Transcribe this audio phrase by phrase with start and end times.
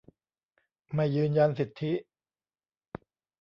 [0.93, 1.93] ไม่ยืนยันสิทธิ